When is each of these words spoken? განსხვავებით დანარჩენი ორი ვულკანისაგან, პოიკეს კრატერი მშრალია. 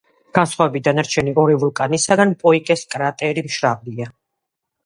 განსხვავებით 0.35 0.85
დანარჩენი 0.87 1.33
ორი 1.43 1.57
ვულკანისაგან, 1.65 2.33
პოიკეს 2.45 2.85
კრატერი 2.95 3.45
მშრალია. 3.51 4.09